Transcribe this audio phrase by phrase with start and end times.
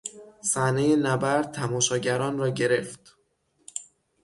[0.41, 3.15] صحنهی نبرد تماشاگران را گرفت.